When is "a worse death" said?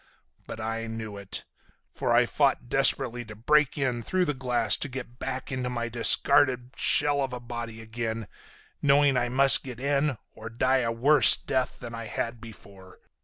10.79-11.77